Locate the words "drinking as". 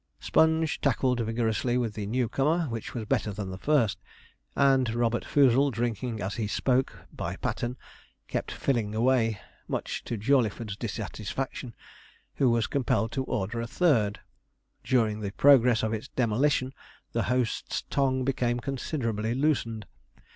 5.69-6.37